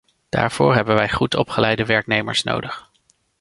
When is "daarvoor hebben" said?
0.29-0.95